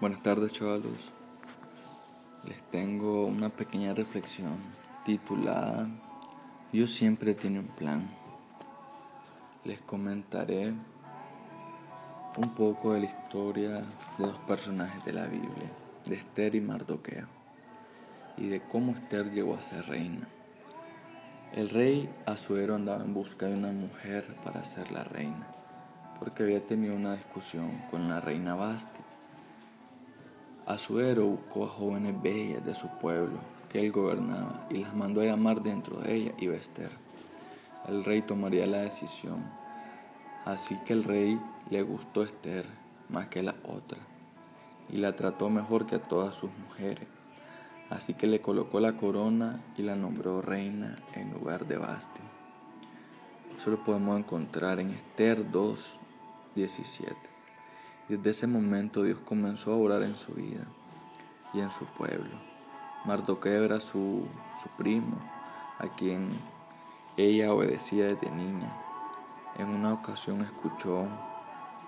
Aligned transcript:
Buenas 0.00 0.22
tardes 0.22 0.52
chavalos. 0.52 1.10
Les 2.44 2.62
tengo 2.70 3.26
una 3.26 3.48
pequeña 3.48 3.94
reflexión 3.94 4.56
titulada 5.04 5.88
Dios 6.70 6.92
siempre 6.92 7.34
tiene 7.34 7.58
un 7.58 7.66
plan. 7.66 8.08
Les 9.64 9.80
comentaré 9.80 10.68
un 12.36 12.54
poco 12.54 12.92
de 12.92 13.00
la 13.00 13.06
historia 13.06 13.70
de 13.70 13.84
dos 14.18 14.38
personajes 14.46 15.04
de 15.04 15.14
la 15.14 15.26
Biblia, 15.26 15.72
de 16.06 16.14
Esther 16.14 16.54
y 16.54 16.60
Mardoqueo, 16.60 17.26
y 18.36 18.46
de 18.46 18.60
cómo 18.60 18.92
Esther 18.92 19.32
llegó 19.32 19.56
a 19.56 19.62
ser 19.62 19.84
reina. 19.86 20.28
El 21.52 21.70
rey 21.70 22.08
Azuero 22.24 22.76
andaba 22.76 23.02
en 23.02 23.14
busca 23.14 23.46
de 23.46 23.54
una 23.54 23.72
mujer 23.72 24.36
para 24.44 24.64
ser 24.64 24.92
la 24.92 25.02
reina, 25.02 25.48
porque 26.20 26.44
había 26.44 26.64
tenido 26.64 26.94
una 26.94 27.16
discusión 27.16 27.82
con 27.90 28.08
la 28.08 28.20
reina 28.20 28.54
Basti 28.54 29.07
Azuero 30.68 31.24
buscó 31.24 31.64
a 31.64 31.68
jóvenes 31.68 32.20
bellas 32.20 32.62
de 32.62 32.74
su 32.74 32.88
pueblo 32.98 33.38
que 33.70 33.80
él 33.80 33.90
gobernaba 33.90 34.66
y 34.68 34.76
las 34.76 34.94
mandó 34.94 35.22
a 35.22 35.24
llamar 35.24 35.62
dentro 35.62 35.96
de 35.96 36.14
ella 36.14 36.32
y 36.36 36.46
vestir. 36.46 36.90
El 37.86 38.04
rey 38.04 38.20
tomaría 38.20 38.66
la 38.66 38.80
decisión. 38.80 39.42
Así 40.44 40.78
que 40.84 40.92
el 40.92 41.04
rey 41.04 41.40
le 41.70 41.80
gustó 41.80 42.22
Esther 42.22 42.66
más 43.08 43.28
que 43.28 43.42
la 43.42 43.54
otra 43.64 43.98
y 44.90 44.98
la 44.98 45.16
trató 45.16 45.48
mejor 45.48 45.86
que 45.86 45.94
a 45.94 46.02
todas 46.02 46.34
sus 46.34 46.50
mujeres. 46.58 47.08
Así 47.88 48.12
que 48.12 48.26
le 48.26 48.42
colocó 48.42 48.78
la 48.78 48.94
corona 48.94 49.62
y 49.78 49.82
la 49.82 49.96
nombró 49.96 50.42
reina 50.42 50.96
en 51.14 51.32
lugar 51.32 51.66
de 51.66 51.78
Basti. 51.78 52.20
Eso 53.56 53.70
lo 53.70 53.82
podemos 53.82 54.18
encontrar 54.18 54.80
en 54.80 54.90
Esther 54.90 55.50
2, 55.50 55.96
17. 56.54 57.37
Desde 58.08 58.30
ese 58.30 58.46
momento 58.46 59.02
Dios 59.02 59.18
comenzó 59.22 59.70
a 59.70 59.76
orar 59.76 60.02
en 60.02 60.16
su 60.16 60.32
vida 60.32 60.66
y 61.52 61.60
en 61.60 61.70
su 61.70 61.84
pueblo. 61.84 62.40
Mardoqueo 63.04 63.64
era 63.64 63.80
su, 63.80 64.26
su 64.60 64.68
primo, 64.78 65.18
a 65.78 65.88
quien 65.94 66.30
ella 67.18 67.52
obedecía 67.52 68.06
desde 68.06 68.30
niña. 68.30 68.72
En 69.58 69.68
una 69.68 69.92
ocasión 69.92 70.40
escuchó 70.40 71.06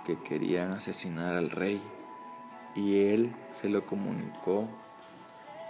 que 0.05 0.19
querían 0.19 0.73
asesinar 0.73 1.37
al 1.37 1.49
rey 1.49 1.83
y 2.75 2.99
él 2.99 3.35
se 3.53 3.71
lo 3.71 3.87
comunicó 3.87 4.69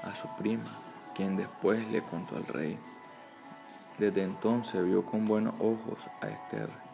a 0.03 0.17
su 0.17 0.27
prima, 0.37 0.65
quien 1.15 1.37
después 1.37 1.87
le 1.93 2.03
contó 2.03 2.37
al 2.37 2.47
rey. 2.47 2.77
Desde 3.99 4.25
entonces 4.25 4.85
vio 4.85 5.07
con 5.07 5.29
buenos 5.29 5.55
ojos 5.61 6.09
a 6.21 6.29
Esther 6.29 6.90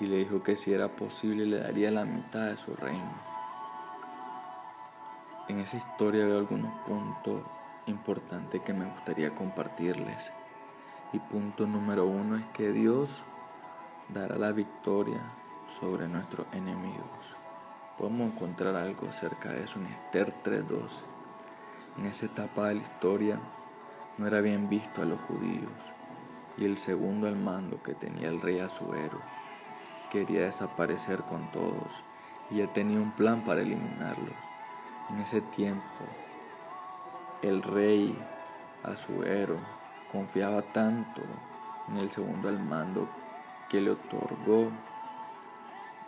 y 0.00 0.06
le 0.06 0.18
dijo 0.18 0.42
que 0.42 0.56
si 0.56 0.72
era 0.72 0.88
posible 0.88 1.46
le 1.46 1.58
daría 1.58 1.90
la 1.90 2.04
mitad 2.04 2.46
de 2.46 2.56
su 2.56 2.74
reino. 2.74 3.12
En 5.48 5.60
esa 5.60 5.76
historia 5.76 6.24
veo 6.24 6.38
algunos 6.38 6.72
puntos 6.86 7.42
importantes 7.86 8.60
que 8.62 8.72
me 8.72 8.86
gustaría 8.86 9.34
compartirles. 9.34 10.32
Y 11.12 11.18
punto 11.18 11.66
número 11.66 12.06
uno 12.06 12.36
es 12.36 12.44
que 12.54 12.72
Dios 12.72 13.22
dará 14.08 14.36
la 14.36 14.52
victoria 14.52 15.20
sobre 15.66 16.08
nuestros 16.08 16.46
enemigos. 16.52 17.36
Podemos 17.98 18.32
encontrar 18.32 18.76
algo 18.76 19.08
acerca 19.08 19.50
de 19.50 19.64
eso 19.64 19.78
en 19.78 19.86
Esther 19.86 20.32
3.12. 20.42 21.02
En 21.98 22.06
esa 22.06 22.26
etapa 22.26 22.68
de 22.68 22.76
la 22.76 22.82
historia 22.82 23.40
no 24.16 24.26
era 24.26 24.40
bien 24.40 24.68
visto 24.68 25.02
a 25.02 25.04
los 25.04 25.20
judíos 25.22 25.92
y 26.56 26.64
el 26.64 26.78
segundo 26.78 27.26
al 27.26 27.36
mando 27.36 27.82
que 27.82 27.94
tenía 27.94 28.28
el 28.28 28.40
rey 28.40 28.58
Azuero 28.58 29.20
quería 30.12 30.42
desaparecer 30.42 31.22
con 31.22 31.50
todos 31.52 32.04
y 32.50 32.56
ya 32.56 32.70
tenía 32.70 32.98
un 32.98 33.12
plan 33.12 33.42
para 33.44 33.62
eliminarlos. 33.62 34.36
En 35.08 35.20
ese 35.20 35.40
tiempo, 35.40 36.04
el 37.40 37.62
rey 37.62 38.14
Azuero 38.82 39.56
confiaba 40.12 40.60
tanto 40.60 41.22
en 41.88 41.96
el 41.96 42.10
segundo 42.10 42.50
al 42.50 42.60
mando 42.60 43.08
que 43.70 43.80
le 43.80 43.92
otorgó 43.92 44.70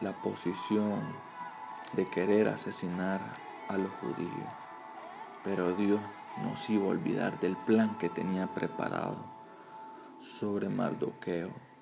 la 0.02 0.12
posición 0.12 1.00
de 1.94 2.06
querer 2.10 2.50
asesinar 2.50 3.22
a 3.70 3.78
los 3.78 3.90
judíos. 4.02 4.50
Pero 5.44 5.74
Dios 5.74 6.00
no 6.42 6.56
se 6.56 6.74
iba 6.74 6.84
a 6.84 6.90
olvidar 6.90 7.40
del 7.40 7.56
plan 7.56 7.96
que 7.96 8.10
tenía 8.10 8.48
preparado 8.48 9.16
sobre 10.18 10.68
Mardoqueo 10.68 11.73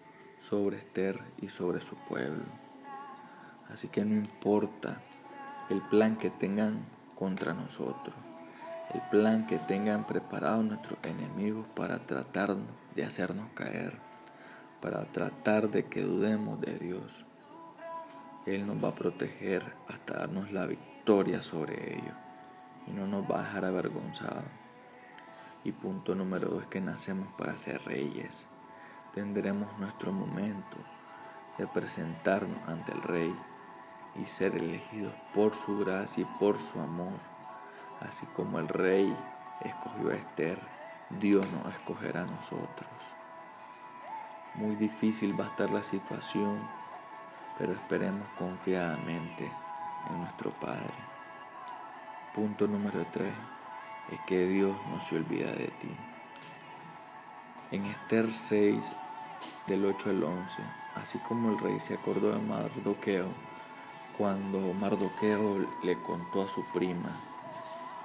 sobre 0.43 0.77
Esther 0.77 1.23
y 1.41 1.49
sobre 1.49 1.81
su 1.81 1.95
pueblo. 1.97 2.43
Así 3.73 3.87
que 3.87 4.05
no 4.05 4.17
importa 4.17 5.01
el 5.71 5.81
plan 5.83 6.17
que 6.17 6.31
tengan 6.31 6.85
contra 7.15 7.55
nosotros, 7.55 8.17
el 8.93 9.03
plan 9.03 9.47
que 9.47 9.59
tengan 9.59 10.05
preparado 10.05 10.65
nuestros 10.65 10.99
enemigos 11.05 11.67
para 11.77 12.01
tratar 12.07 12.57
de 12.97 13.05
hacernos 13.05 13.51
caer, 13.55 13.97
para 14.81 15.05
tratar 15.13 15.71
de 15.71 15.87
que 15.87 16.03
dudemos 16.03 16.61
de 16.61 16.77
Dios. 16.77 17.25
Él 18.45 18.67
nos 18.67 18.83
va 18.83 18.89
a 18.89 18.95
proteger 18.97 19.63
hasta 19.87 20.19
darnos 20.19 20.51
la 20.51 20.67
victoria 20.67 21.41
sobre 21.41 21.95
ellos 21.95 22.17
y 22.89 22.91
no 22.91 23.07
nos 23.07 23.31
va 23.31 23.39
a 23.39 23.43
dejar 23.45 23.65
avergonzados. 23.65 24.45
Y 25.63 25.71
punto 25.71 26.17
número 26.17 26.49
dos 26.49 26.67
que 26.67 26.81
nacemos 26.81 27.33
para 27.35 27.57
ser 27.57 27.81
reyes 27.85 28.49
tendremos 29.15 29.79
nuestro 29.79 30.13
momento 30.13 30.79
de 31.59 31.67
presentarnos 31.67 32.69
ante 32.69 32.93
el 32.93 33.03
Rey 33.03 33.35
y 34.17 34.25
ser 34.25 34.57
elegidos 34.57 35.15
por 35.35 35.55
su 35.55 35.79
gracia 35.79 36.23
y 36.23 36.39
por 36.39 36.59
su 36.59 36.81
amor. 36.81 37.19
Así 38.01 38.27
como 38.27 38.59
el 38.59 38.69
Rey 38.69 39.15
escogió 39.61 40.11
a 40.11 40.15
Esther, 40.15 40.59
Dios 41.21 41.47
nos 41.53 41.75
escogerá 41.75 42.23
a 42.23 42.27
nosotros. 42.27 42.89
Muy 44.55 44.77
difícil 44.77 45.39
va 45.39 45.45
a 45.45 45.49
estar 45.49 45.71
la 45.71 45.83
situación, 45.83 46.61
pero 47.59 47.73
esperemos 47.73 48.27
confiadamente 48.39 49.51
en 50.11 50.21
nuestro 50.21 50.51
Padre. 50.51 50.93
Punto 52.35 52.67
número 52.67 53.07
3 53.13 53.33
es 54.11 54.21
que 54.27 54.47
Dios 54.47 54.77
no 54.91 55.01
se 55.01 55.17
olvida 55.17 55.53
de 55.53 55.69
ti. 55.69 55.97
En 57.71 57.87
Esther 57.87 58.33
6, 58.33 58.95
del 59.67 59.85
8 59.85 60.11
al 60.11 60.23
11, 60.23 60.63
así 60.97 61.19
como 61.19 61.51
el 61.51 61.59
rey 61.59 61.79
se 61.81 61.95
acordó 61.95 62.33
de 62.33 62.41
Mardoqueo, 62.41 63.27
cuando 64.19 64.73
Mardoqueo 64.75 65.59
le 65.83 65.99
contó 66.03 66.43
a 66.43 66.49
su 66.49 66.65
prima 66.73 67.11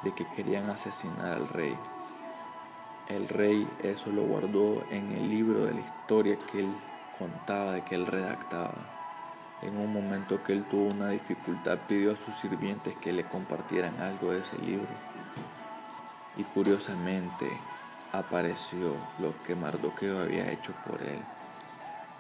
de 0.04 0.12
que 0.14 0.26
querían 0.36 0.70
asesinar 0.70 1.34
al 1.34 1.48
rey. 1.50 1.76
El 3.10 3.28
rey 3.30 3.68
eso 3.84 4.12
lo 4.12 4.24
guardó 4.24 4.84
en 4.92 5.12
el 5.14 5.30
libro 5.30 5.66
de 5.66 5.74
la 5.74 5.80
historia 5.80 6.38
que 6.52 6.60
él 6.60 6.70
contaba, 7.18 7.74
de 7.74 7.84
que 7.84 7.96
él 7.96 8.06
redactaba. 8.06 8.76
En 9.62 9.78
un 9.78 9.92
momento 9.92 10.44
que 10.44 10.54
él 10.54 10.64
tuvo 10.66 10.92
una 10.92 11.10
dificultad, 11.10 11.80
pidió 11.88 12.14
a 12.14 12.18
sus 12.18 12.36
sirvientes 12.36 12.96
que 12.98 13.14
le 13.14 13.24
compartieran 13.24 14.00
algo 14.02 14.32
de 14.32 14.42
ese 14.42 14.58
libro. 14.60 14.88
Y 16.38 16.44
curiosamente, 16.44 17.50
apareció 18.12 18.96
lo 19.20 19.42
que 19.44 19.56
Mardoqueo 19.56 20.20
había 20.20 20.52
hecho 20.52 20.74
por 20.86 21.02
él. 21.02 21.20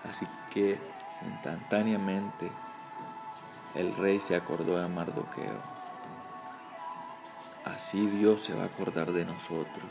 Así 0.07 0.27
que 0.53 0.79
instantáneamente 1.25 2.51
el 3.75 3.95
rey 3.95 4.19
se 4.19 4.35
acordó 4.35 4.79
de 4.79 4.87
Mardoqueo. 4.87 5.77
Así 7.65 8.07
Dios 8.07 8.41
se 8.41 8.53
va 8.53 8.63
a 8.63 8.67
acordar 8.67 9.11
de 9.11 9.25
nosotros 9.25 9.85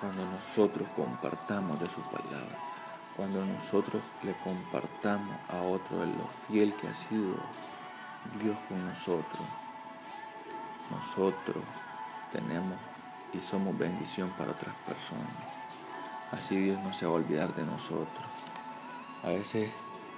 cuando 0.00 0.26
nosotros 0.26 0.88
compartamos 0.96 1.78
de 1.78 1.86
su 1.86 2.00
palabra, 2.02 2.58
cuando 3.16 3.44
nosotros 3.44 4.02
le 4.24 4.32
compartamos 4.42 5.36
a 5.48 5.62
otro 5.62 6.00
de 6.00 6.06
lo 6.06 6.26
fiel 6.26 6.74
que 6.74 6.88
ha 6.88 6.94
sido 6.94 7.36
Dios 8.42 8.56
con 8.68 8.84
nosotros. 8.84 9.46
Nosotros 10.90 11.62
tenemos 12.32 12.76
y 13.32 13.40
somos 13.40 13.76
bendición 13.76 14.30
para 14.38 14.52
otras 14.52 14.74
personas. 14.86 15.32
Así 16.30 16.56
Dios 16.56 16.80
no 16.82 16.92
se 16.92 17.06
va 17.06 17.12
a 17.12 17.16
olvidar 17.16 17.54
de 17.54 17.64
nosotros. 17.64 18.26
A 19.22 19.28
veces, 19.28 19.70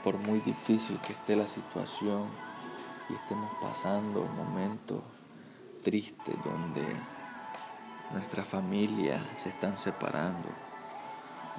por 0.02 0.16
muy 0.18 0.40
difícil 0.40 1.00
que 1.00 1.12
esté 1.12 1.36
la 1.36 1.46
situación 1.46 2.26
y 3.10 3.14
estemos 3.14 3.50
pasando 3.60 4.24
momentos 4.24 5.02
tristes 5.82 6.34
donde 6.44 6.82
nuestra 8.12 8.44
familia 8.44 9.20
se 9.36 9.50
están 9.50 9.76
separando, 9.76 10.48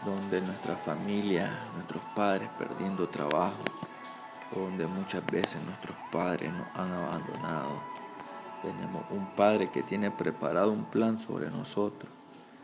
donde 0.06 0.42
nuestra 0.42 0.75
familia, 0.75 1.51
nuestros 1.75 2.04
padres 2.16 2.50
perdiendo 2.58 3.08
trabajo, 3.10 3.63
donde 4.54 4.88
muchas 4.88 5.25
veces 5.25 5.62
nuestros 5.63 5.98
padres 6.12 6.51
nos 6.54 6.68
han 6.75 6.92
abandonado 6.92 7.95
tenemos 8.66 9.04
un 9.12 9.28
Padre 9.36 9.70
que 9.70 9.84
tiene 9.84 10.10
preparado 10.10 10.72
un 10.72 10.86
plan 10.86 11.20
sobre 11.20 11.50
nosotros. 11.52 12.12